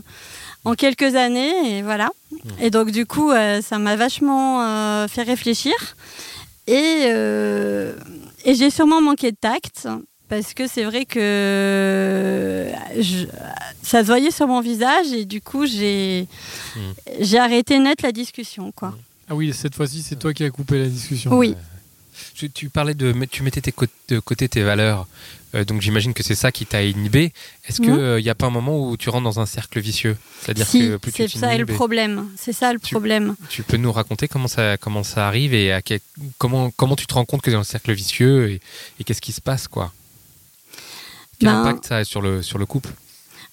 [0.64, 2.10] en quelques années et voilà.
[2.60, 5.72] Et donc du coup, euh, ça m'a vachement euh, fait réfléchir
[6.66, 7.08] et,
[8.44, 9.88] et j'ai sûrement manqué de tact
[10.30, 13.26] parce que c'est vrai que je-
[13.82, 16.26] ça se voyait sur mon visage et du coup j'ai
[17.20, 18.96] j'ai arrêté net la discussion quoi.
[19.28, 21.32] Ah oui, cette fois-ci, c'est toi qui as coupé la discussion.
[21.36, 21.54] Oui.
[22.34, 23.72] Tu, tu parlais de, tu mettais tes
[24.08, 25.06] de côté tes valeurs,
[25.56, 27.32] Euh, donc j'imagine que c'est ça qui t'a inhibé.
[27.66, 30.16] Est-ce qu'il n'y a pas un moment où tu rentres dans un cercle vicieux?
[30.40, 32.28] C'est-à-dire Si, que plus tu c'est ça le problème.
[32.36, 33.34] C'est ça le Tu- problème.
[33.48, 35.98] tu peux nous raconter comment ça, comment ça arrive et à quel-
[36.38, 38.60] comment, comment tu te rends compte que tu es dans le cercle vicieux et,
[39.00, 39.92] et qu'est-ce qui se passe quoi?
[41.40, 42.90] Quel Ben- impact ça a sur le, sur le couple?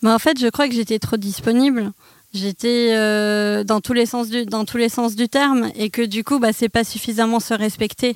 [0.04, 1.92] Mais en fait, je crois que j'étais trop disponible.
[2.34, 6.04] J'étais euh, dans tous les sens du dans tous les sens du terme et que
[6.04, 8.16] du coup, bah, c'est pas suffisamment se respecter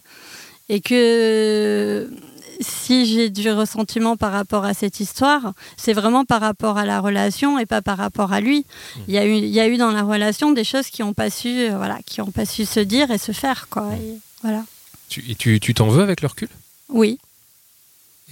[0.69, 2.11] et que
[2.59, 6.99] si j'ai du ressentiment par rapport à cette histoire, c'est vraiment par rapport à la
[6.99, 8.65] relation et pas par rapport à lui.
[9.07, 11.13] Il y a eu il y a eu dans la relation des choses qui ont
[11.13, 13.87] pas su euh, voilà qui ont pas su se dire et se faire quoi.
[13.95, 14.63] Et voilà.
[15.09, 16.49] tu, Et tu tu t'en veux avec le recul?
[16.89, 17.17] Oui,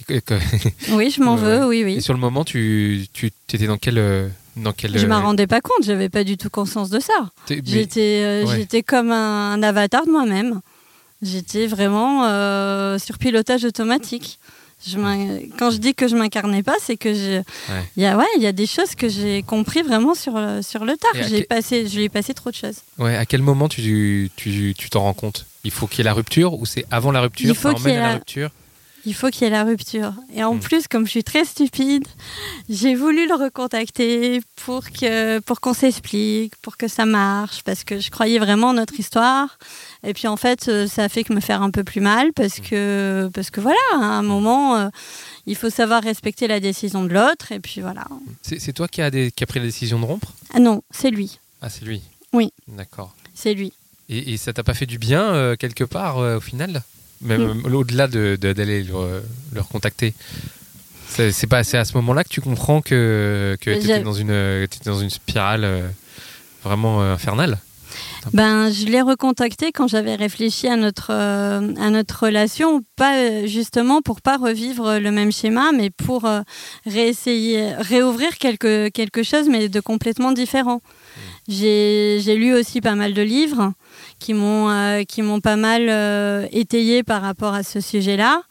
[0.90, 1.64] oui, je m'en veux, ouais.
[1.64, 2.02] oui, et oui.
[2.02, 3.98] sur le moment, tu, tu étais dans quel.
[3.98, 7.00] euh, Dans quel Je euh, m'en rendais pas compte, j'avais pas du tout conscience de
[7.00, 7.30] ça.
[7.48, 8.82] mais- J'étais euh, ouais.
[8.82, 10.60] comme un, un avatar de moi-même.
[11.22, 14.38] J'étais vraiment euh, sur pilotage automatique.
[14.86, 14.96] Je
[15.58, 17.36] quand je dis que je m'incarnais pas, c'est que je-
[17.70, 17.84] Ouais.
[17.98, 20.62] il y a ouais, il y a des choses que j'ai compris vraiment sur le-
[20.62, 21.10] sur le tard.
[21.28, 22.76] J'ai passé, je lui ai passé trop de choses.
[22.98, 25.44] Ouais, à quel moment tu tu tu t'en rends compte?
[25.64, 27.88] Il faut qu'il y ait la rupture ou c'est avant la rupture Il faut qu'il
[27.88, 28.50] y ait la la- rupture?
[29.06, 30.12] Il faut qu'il y ait la rupture.
[30.34, 30.60] Et en Mm.
[30.60, 32.06] plus, comme je suis très stupide,
[32.68, 37.98] j'ai voulu le recontacter pour que pour qu'on s'explique, pour que ça marche, parce que
[37.98, 39.58] je croyais vraiment en notre histoire.
[40.04, 42.32] Et puis en fait, euh, ça a fait que me faire un peu plus mal,
[42.34, 44.88] parce que parce que voilà, à un moment, euh,
[45.46, 47.52] il faut savoir respecter la décision de l'autre.
[47.52, 48.06] Et puis voilà.
[48.42, 50.32] C'est toi qui as des, qui a pris la décision de rompre?
[50.54, 52.02] Ah non, c'est lui, Ah, c'est lui.
[52.32, 52.52] Oui.
[52.68, 53.14] D'accord.
[53.34, 53.72] c'est lui.
[54.08, 56.82] Et, et ça t'a pas fait du bien euh, quelque part euh, au final?
[57.20, 60.14] Même euh, au-delà de- de- d'aller le, le recontacter.
[61.08, 65.00] C'est pas à ce moment-là que tu comprends que, tu étais dans, une, t'étais dans
[65.00, 65.88] une spirale euh,
[66.62, 67.58] vraiment euh, infernale.
[68.32, 74.02] Ben, je l'ai recontacté quand j'avais réfléchi à notre, euh, à notre relation, pas justement
[74.02, 76.42] pour pas revivre le même schéma, mais pour euh,
[76.86, 80.80] réessayer, réouvrir quelque, quelque chose, mais de complètement différent.
[81.48, 83.72] J'ai j'ai lu aussi pas mal de livres
[84.20, 88.42] qui m'ont euh, qui m'ont pas mal euh, étayé par rapport à ce sujet-là.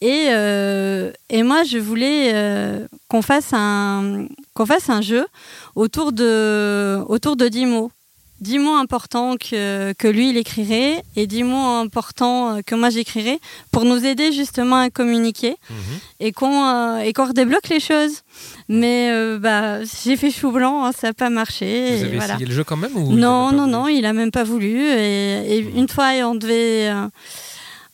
[0.00, 2.32] Et, euh, moi, je voulais
[3.08, 5.26] qu'on fasse un qu'on fasse un jeu
[5.76, 7.90] autour de autour de 10 mots.
[8.40, 13.38] 10 mots importants que, que lui il écrirait et 10 mots importants que moi j'écrirais
[13.72, 15.56] pour nous aider justement à communiquer
[16.20, 18.22] et qu'on euh, et qu'on redébloque les choses.
[18.68, 21.96] Mais euh, bah, j'ai fait chou blanc, hein, ça n'a pas marché.
[21.96, 22.34] Vous et avez voilà.
[22.34, 24.82] essayé le jeu quand même ou Non, non, voulu non, il a même pas voulu.
[24.82, 27.08] Et, et une fois, on devait, euh,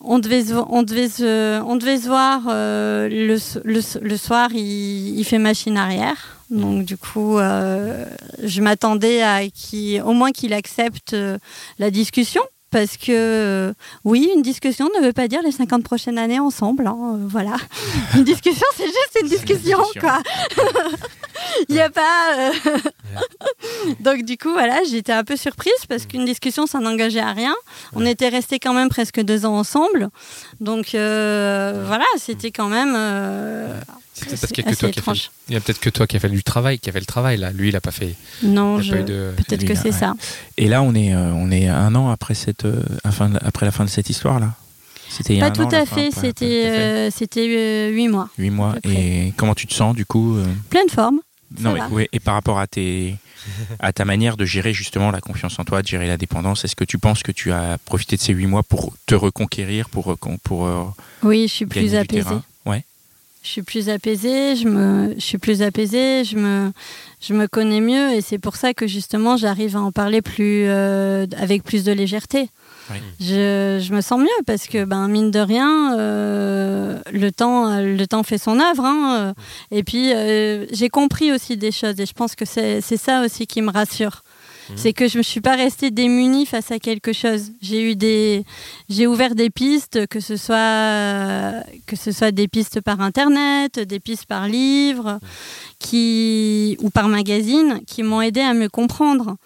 [0.00, 4.50] on devait, se, on devait se, on devait se voir euh, le, le, le soir.
[4.52, 6.33] Il, il fait machine arrière.
[6.54, 8.04] Donc du coup, euh,
[8.42, 11.38] je m'attendais à qui, au moins qu'il accepte euh,
[11.78, 12.42] la discussion.
[12.70, 13.72] parce que euh,
[14.04, 16.86] oui, une discussion ne veut pas dire les 50 prochaines années ensemble.
[16.86, 17.56] hein, voilà.
[18.16, 20.18] Une discussion, c'est juste une discussion, quoi.
[21.68, 22.50] Il n'y a pas.
[24.00, 27.54] Donc, du coup, voilà, j'étais un peu surprise parce qu'une discussion, ça n'engageait à rien.
[27.94, 30.08] On était restés quand même presque deux ans ensemble.
[30.60, 32.94] Donc, euh, voilà, c'était quand même.
[32.96, 33.68] euh,
[34.14, 35.10] C'était parce qu'il y a que assez toi qui a fait.
[35.10, 35.30] étrange.
[35.48, 37.06] Il y a peut-être que toi qui a fait du travail, qui a fait le
[37.06, 37.50] travail là.
[37.50, 38.14] Lui, il a pas fait.
[38.44, 38.94] Non, je...
[38.94, 39.32] de.
[39.36, 39.98] peut-être que là, c'est ouais.
[39.98, 40.14] ça.
[40.56, 43.72] Et là, on est, euh, on est un an après, cette, euh, fin après la
[43.72, 44.52] fin de cette histoire-là
[45.10, 46.78] C'était il y a Pas un an, tout à fait, pas- c'était pas tout à
[46.78, 46.80] fait.
[46.80, 48.28] euh, c'était euh, huit mois.
[48.38, 48.76] Huit mois.
[48.84, 51.18] Et comment tu te sens du coup euh, Pleine forme.
[51.58, 51.88] Non, va.
[51.88, 53.16] mais- ouais, et par rapport à, tes,
[53.80, 56.74] à ta manière de gérer justement la confiance en toi, de gérer la dépendance, est-ce
[56.76, 60.16] que tu penses que tu as profité de ces huit mois pour te reconquérir, pour,
[60.44, 62.36] pour Oui, je suis plus apaisée.
[63.44, 66.72] Je suis plus apaisée, je, me, je suis plus apaisée, je me,
[67.20, 70.64] je me connais mieux et c'est pour ça que justement j'arrive à en parler plus,
[70.66, 72.48] euh, avec plus de légèreté.
[72.90, 72.96] Oui.
[73.20, 78.04] Je, je me sens mieux parce que, ben, mine de rien, euh, le, temps, le
[78.06, 78.84] temps fait son œuvre.
[78.84, 79.32] hein, euh,
[79.70, 83.22] et puis, euh, j'ai compris aussi des choses et je pense que c'est c'est ça
[83.24, 84.22] aussi qui me rassure.
[84.70, 84.76] Mhm.
[84.76, 87.52] C'est que je ne suis pas restée démunie face à quelque chose.
[87.60, 88.44] J'ai eu des,
[88.88, 94.00] j'ai ouvert des pistes, que ce soit que ce soit des pistes par internet, des
[94.00, 95.18] pistes par livre,
[95.78, 99.36] qui ou par magazine, qui m'ont aidé à me comprendre.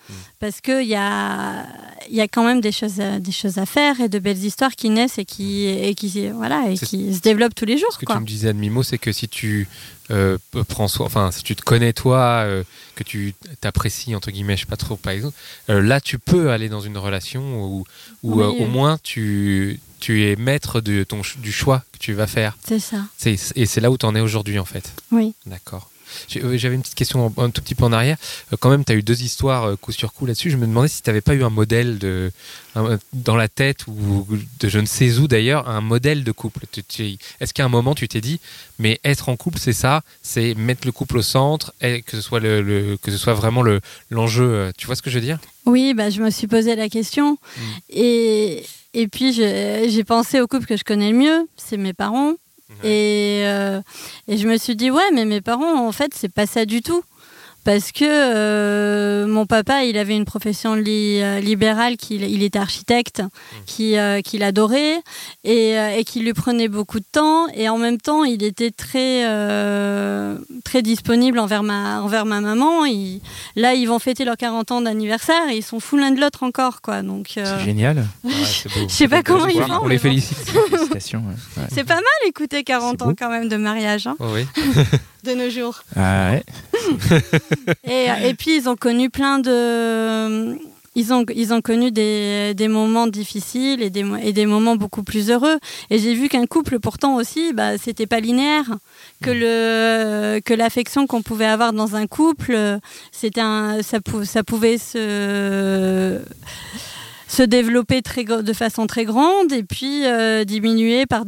[0.41, 1.67] Parce que il y a
[2.11, 4.45] il y a quand même des choses à, des choses à faire et de belles
[4.45, 7.93] histoires qui naissent et qui et qui voilà et qui se développent tous les jours
[7.93, 9.69] Ce que tu me disais à demi-mot, c'est que si tu
[10.11, 14.57] euh, prends soin, enfin, si tu te connais toi, euh, que tu t'apprécies entre guillemets,
[14.57, 15.37] je sais pas trop, par exemple,
[15.69, 17.85] euh, là, tu peux aller dans une relation où,
[18.23, 18.57] où Oui.
[18.61, 22.57] au moins tu tu es maître de ton du choix que tu vas faire.
[22.67, 23.03] C'est ça.
[23.27, 24.93] Et c'est là où tu en es aujourd'hui en fait.
[25.11, 25.35] Oui.
[25.45, 25.91] D'accord.
[26.37, 28.17] Euh, J'avais une petite question un tout petit peu en arrière.
[28.53, 30.51] Euh, Quand même, tu as eu deux histoires euh, coup sur coup là-dessus.
[30.51, 32.31] Je me demandais si tu n'avais pas eu un modèle de,
[32.75, 34.27] un- dans la tête ou
[34.61, 36.65] de je ne sais où d'ailleurs, un modèle de couple.
[37.41, 38.41] Est-ce qu'à un moment tu t'es dit,
[38.79, 42.21] mais être en couple, c'est ça, c'est mettre le couple au centre, et que ce
[42.21, 44.71] soit le, le- que ce soit vraiment le l'enjeu.
[44.77, 45.39] Tu vois ce que je veux dire?
[45.67, 47.33] Oui, bah, je me suis posé la question.
[47.57, 47.61] Mm.
[47.91, 52.35] Et, et puis, j'ai pensé au couple que je connais le mieux, c'est mes parents.
[52.85, 53.81] Et, euh,
[54.29, 56.83] et je me suis dit, ouais, mais mes parents, en fait, c'est pas ça du
[56.83, 57.03] tout.
[57.65, 62.59] Parce que euh, mon papa, il avait une profession li- euh, libérale, qu'il il était
[62.59, 63.23] architecte,
[63.67, 65.01] qui, euh, qu'il adorait
[65.45, 67.47] et, et qui lui prenait beaucoup de temps.
[67.53, 72.87] Et en même temps, il était très, euh, très disponible envers ma, envers ma maman.
[72.87, 73.21] Il-
[73.55, 76.45] là, ils vont fêter leurs 40 ans d'anniversaire et ils sont fous l'un de l'autre
[76.45, 76.81] encore.
[76.81, 77.03] Quoi.
[77.03, 78.07] Donc, euh, C'est génial.
[78.25, 78.33] Ouais,
[78.89, 79.87] je sais pas comment ils On font.
[79.87, 80.03] les mais bon.
[80.03, 80.39] félicite.
[80.71, 81.19] Félicitations.
[81.59, 81.65] ouais.
[81.75, 84.47] C'est pas mal écouter 40 C'est ans quand même de mariage hein, Oh, oui.
[85.25, 85.83] de nos jours.
[85.97, 86.43] Ah ouais.
[87.85, 90.57] Et, et puis ils ont connu plein de...
[90.95, 95.05] Ils ont, ils ont connu des, des moments difficiles et des, et des moments beaucoup
[95.05, 95.59] plus heureux.
[95.91, 98.65] Et j'ai vu qu'un couple, pourtant aussi, bah, c'était pas linéaire.
[99.23, 102.81] Que le que l'affection qu'on pouvait avoir dans un couple,
[103.13, 106.19] c'était un, ça, pou- ça pouvait se
[107.29, 111.25] se développer de façon très grande et puis euh, diminuer par,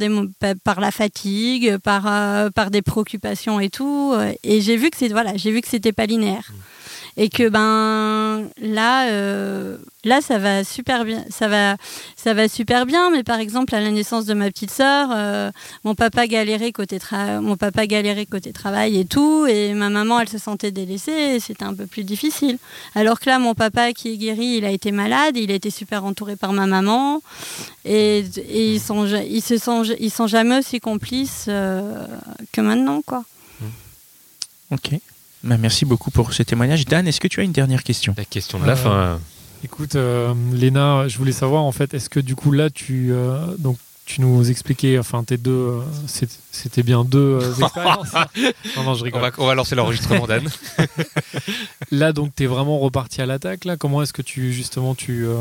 [0.81, 4.15] la fatigue, par, euh, par des préoccupations et tout.
[4.43, 6.51] Et j'ai vu que c'est voilà, j'ai vu que c'était pas linéaire.
[7.17, 11.77] Et que ben là, euh, là ça va super bien, ça va,
[12.17, 13.11] ça va super bien.
[13.11, 15.51] Mais par exemple à la naissance de ma petite sœur, euh,
[15.85, 16.99] mon papa galérait côté
[17.43, 21.65] mon papa galérait côté travail et tout, et ma maman elle se sentait délaissée, c'était
[21.65, 22.59] un peu plus difficile.
[22.95, 25.71] Alors que là mon papa qui est guéri, il a été malade, il a été
[25.71, 27.23] super entouré par ma maman,
[27.85, 32.07] et, et ils sont, ils se sont, ils sont jamais aussi complices euh,
[32.53, 33.25] que maintenant quoi.
[34.71, 34.93] Ok.
[35.43, 36.85] Bah, merci beaucoup pour ce témoignage.
[36.85, 38.15] Dan, est-ce que tu as une dernière question?
[38.17, 39.21] La question de la Euh, fin.
[39.65, 43.39] Écoute, euh, Léna, je voulais savoir en fait, est-ce que du coup là, tu, euh,
[43.59, 43.79] donc,
[44.15, 45.81] tu nous expliquais, enfin, tes deux, euh,
[46.51, 48.13] c'était bien deux euh, expériences.
[48.77, 49.21] non, non, je On rigole.
[49.21, 50.49] va, on va lancer l'enregistrement, Dan.
[51.93, 53.65] Là, donc, tu es vraiment reparti à l'attaque.
[53.65, 55.37] Là, comment est-ce que tu justement tu, euh,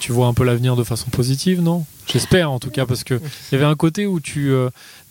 [0.00, 1.84] tu vois un peu l'avenir de façon positive, non?
[2.10, 4.52] J'espère en tout cas, parce que il y avait un côté où tu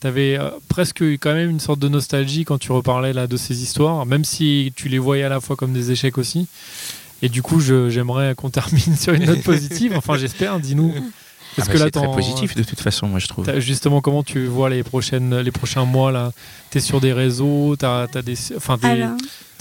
[0.04, 4.06] avais presque quand même une sorte de nostalgie quand tu reparlais là de ces histoires,
[4.06, 6.48] même si tu les voyais à la fois comme des échecs aussi.
[7.22, 9.93] Et du coup, j'aimerais qu'on termine sur une note positive.
[9.96, 10.60] Enfin, j'espère.
[10.60, 10.93] Dis-nous.
[11.58, 13.60] Ah Est-ce bah, que là, c'est très positif de toute façon, moi je trouve.
[13.60, 16.32] Justement, comment tu vois les, prochaines, les prochains mois là?
[16.70, 19.18] T'es sur des réseaux, t'as as des, enfin, des, Alors,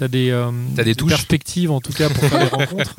[0.08, 2.96] des, euh, T'as des perspectives en tout cas pour faire des rencontres?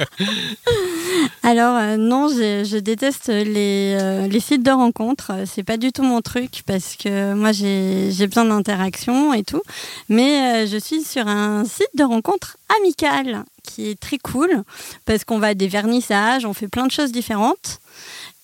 [1.43, 5.31] Alors euh, non, je, je déteste les, euh, les sites de rencontres.
[5.45, 9.61] C'est pas du tout mon truc parce que moi j'ai j'ai besoin d'interaction et tout.
[10.09, 14.63] Mais euh, je suis sur un site de rencontres amical qui est très cool
[15.05, 17.79] parce qu'on va à des vernissages, on fait plein de choses différentes.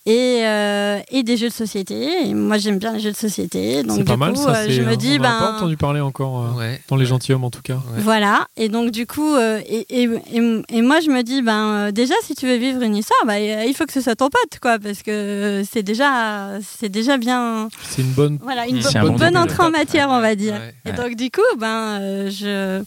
[0.06, 2.28] Et, euh, et des jeux de société.
[2.28, 3.84] Et moi, j'aime bien les jeux de société.
[3.84, 4.56] Donc, C'est pas du mal coup, ça.
[4.58, 5.56] euh, je me dis, on en a pas ben.
[5.58, 6.82] entendu parler encore euh, Ouais.
[6.90, 7.76] dans les gentilshommes en tout cas.
[7.76, 8.00] Ouais.
[8.02, 11.68] Voilà, et donc du coup, euh, et, et, et- et moi je me dis, ben
[11.88, 14.30] euh, déjà si tu veux vivre une histoire, ben, il faut que ce soit ton
[14.30, 18.40] pote, quoi, parce que c'est déjà, c'est déjà bien, C'est une bonne.
[18.44, 19.72] voilà, une, bo- C'est un bon bonne début, entrée en ouais.
[19.80, 20.56] matière, on va dire.
[20.56, 20.76] Ouais.
[20.86, 22.84] Et donc du coup, ben euh, je,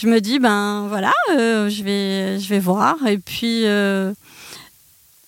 [0.00, 4.12] je me dis, ben voilà, euh, je vais, je vais voir, et puis euh,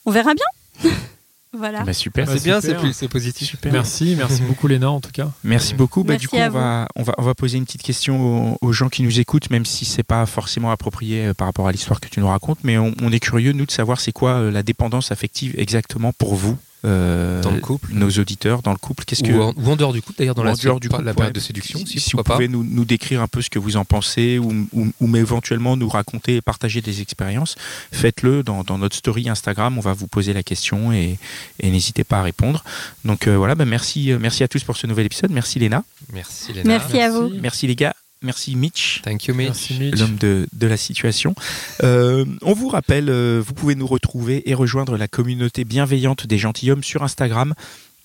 [0.07, 0.90] on verra bien.
[1.57, 1.83] voilà.
[1.83, 2.27] Bah, super.
[2.27, 2.61] Bah, C'est bien,
[2.92, 3.49] c'est positif.
[3.49, 3.73] Super.
[3.73, 5.31] Merci, merci beaucoup Léna en tout cas.
[5.45, 6.05] Merci beaucoup.
[6.05, 8.73] Bah, du coup, on va, on, va, on va poser une petite question aux, aux
[8.73, 12.01] gens qui nous écoutent, même si c'est pas forcément approprié euh, par rapport à l'histoire
[12.01, 12.59] que tu nous racontes.
[12.62, 16.12] Mais on, on est curieux, nous, de savoir c'est quoi euh, la dépendance affective exactement
[16.12, 17.88] pour vous, euh, Dans le couple.
[17.92, 19.05] nos auditeurs, dans le couple.
[19.05, 20.96] Qu'est-ce que Ou, en, ou en dehors du couple, d'ailleurs, dans la, dehors du la
[20.99, 21.33] couple, période ouais.
[21.33, 23.77] de séduction, si, si, si vous pouvez nous, nous décrire un peu ce que vous
[23.77, 27.57] en pensez ou, ou, ou mais éventuellement nous raconter et partager des expériences,
[27.92, 29.77] faites-le dans, dans notre story Instagram.
[29.77, 31.18] On va vous poser la question et,
[31.61, 32.64] et n'hésitez pas à répondre.
[33.05, 35.31] Donc euh, voilà, bah, merci, euh, merci à tous pour ce nouvel épisode.
[35.31, 35.83] Merci Léna.
[36.12, 36.68] Merci, Léna.
[36.79, 37.31] Merci à vous.
[37.40, 37.94] Merci les gars.
[38.22, 39.02] Merci Mitch.
[39.02, 39.46] Thank you, Mitch.
[39.48, 39.98] Merci Mitch.
[39.98, 41.35] L'homme de, de la situation.
[41.83, 46.38] Euh, on vous rappelle, euh, vous pouvez nous retrouver et rejoindre la communauté bienveillante des
[46.38, 47.55] gentilshommes sur Instagram.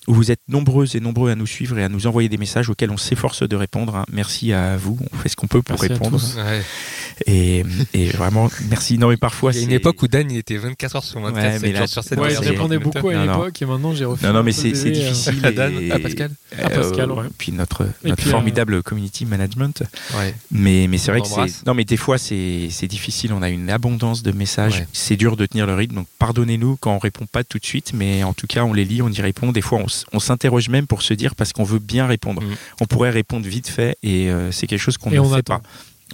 [0.08, 2.68] Où Vous êtes nombreuses et nombreux à nous suivre et à nous envoyer des messages
[2.68, 3.94] auxquels on s'efforce de répondre.
[3.96, 4.04] hein.
[4.12, 6.20] Merci à vous, on fait ce qu'on peut pour Merci répondre.
[6.38, 6.62] Ouais.
[7.26, 8.98] Et, et vraiment, merci.
[8.98, 11.20] Non, mais parfois, Il y a une époque où Dan il était 24 heures sur
[11.20, 12.18] 24, Ouais, 7 mais là- jours sur 7.
[12.18, 14.26] Ouais, je c'est- répondais beaucoup à l'époque et maintenant j'ai refait.
[14.26, 15.44] Non, non, mais c'est euh, difficile.
[15.44, 16.30] À Dan, et- à Pascal.
[16.58, 17.24] À Pascal, ouais.
[17.38, 19.82] Puis notre, Et notre puis, euh, formidable community management.
[20.16, 20.34] Ouais.
[20.50, 21.66] Mais, mais c'est On vrai que c'est.
[21.66, 23.32] Non, mais des fois, c'est c'est difficile.
[23.32, 24.80] On a une abondance de messages.
[24.80, 24.86] Ouais.
[24.92, 25.94] C'est dur de tenir le rythme.
[25.96, 27.92] Donc, pardonnez-nous quand on répond pas tout de suite.
[27.94, 29.52] Mais en tout cas, on les lit, on y répond.
[29.52, 32.42] Des fois, on, on s'interroge même pour se dire parce qu'on veut bien répondre.
[32.42, 32.54] Mm.
[32.80, 35.58] On pourrait répondre vite fait et euh, c'est quelque chose qu'on ne on fait attend.
[35.60, 35.62] pas.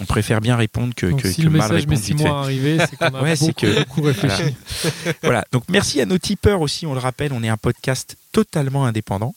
[0.01, 2.17] On préfère bien répondre que, Donc, que, si que le mal message répondre 6 vite
[2.21, 2.23] fait.
[2.29, 4.55] mois à arriver, c'est qu'on a Ouais, c'est beaucoup, que- beaucoup réfléchi.
[5.23, 5.43] Voilà.
[5.51, 6.85] Donc merci à nos tipeurs aussi.
[6.85, 9.35] On le rappelle, on est un podcast totalement indépendant.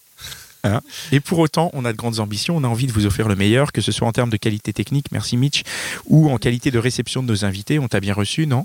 [0.64, 0.80] Hein.
[1.10, 2.56] et pour autant, on a de grandes ambitions.
[2.56, 4.72] On a envie de vous offrir le meilleur, que ce soit en termes de qualité
[4.72, 5.64] technique, merci Mitch,
[6.06, 7.80] ou en qualité de réception de nos invités.
[7.80, 8.64] On t'a bien reçu, non?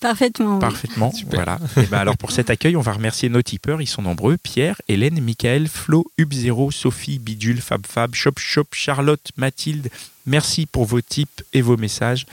[0.00, 0.54] Parfaitement.
[0.54, 0.60] oui.
[0.60, 1.12] Parfaitement.
[1.12, 1.44] Super.
[1.44, 1.58] Voilà.
[1.76, 3.82] Et ben alors pour cet accueil, on va remercier nos tipeurs.
[3.82, 9.30] Ils sont nombreux Pierre, Hélène, Michael, Flo, Hub0, Sophie, Bidule, Fab Fab, Shop Shop, Charlotte,
[9.36, 9.88] Mathilde.
[10.26, 12.26] Merci pour vos tips et vos messages.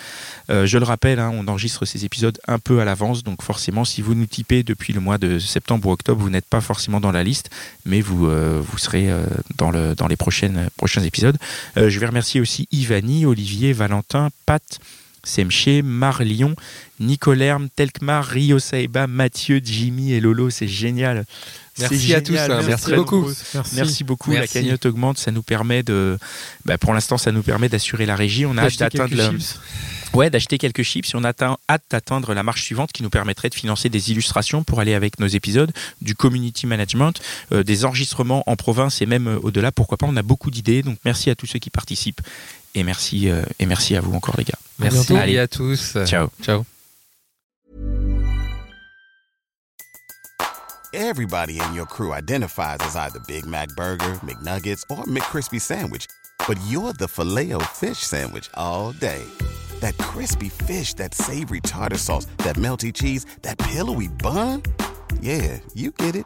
[0.49, 3.85] Euh, je le rappelle, hein, on enregistre ces épisodes un peu à l'avance, donc forcément,
[3.85, 6.99] si vous nous tipez depuis le mois de septembre ou octobre, vous n'êtes pas forcément
[6.99, 7.49] dans la liste,
[7.85, 9.25] mais vous, euh, vous serez euh,
[9.57, 11.37] dans, le, dans les prochaines, prochains épisodes.
[11.77, 14.79] Euh, je vais remercier aussi Ivani, Olivier, Valentin, Pat,
[15.25, 16.55] Semché, Marlion,
[17.01, 21.25] Nicolerme, Telkmar, Rio Saeba, Mathieu, Jimmy et Lolo, c'est génial.
[21.77, 23.23] Merci à tous, hein, merci beaucoup.
[23.23, 23.43] tous.
[23.53, 23.75] Merci.
[23.75, 24.31] Merci beaucoup.
[24.31, 24.55] Merci.
[24.57, 26.17] La cagnotte augmente, ça nous permet de.
[26.63, 28.45] bah, pour l'instant, ça nous permet d'assurer la régie.
[28.45, 29.59] On a hâte D'acheter d'atteindre chips.
[30.13, 31.09] Ouais, d'acheter quelques chips.
[31.13, 34.11] Et on a atteint- hâte d'atteindre la marche suivante qui nous permettrait de financer des
[34.11, 37.19] illustrations pour aller avec nos épisodes, du community management,
[37.51, 39.73] euh, des enregistrements en province et même euh, au-delà.
[39.73, 40.05] Pourquoi pas?
[40.07, 40.83] On a beaucoup d'idées.
[40.83, 42.21] Donc merci à tous ceux qui participent.
[42.75, 44.57] Et merci, euh, et merci à vous encore, les gars.
[44.79, 45.15] Merci bientôt.
[45.15, 45.39] Allez.
[45.39, 45.97] à tous.
[46.05, 46.29] Ciao.
[46.41, 46.65] Ciao.
[50.93, 56.07] Everybody in your crew identifies as either Big Mac Burger, McNuggets, or McCrispy Sandwich.
[56.47, 59.21] But you're the filet fish Sandwich all day.
[59.81, 64.63] That crispy fish, that savory tartar sauce, that melty cheese, that pillowy bun.
[65.19, 66.25] Yeah, you get it.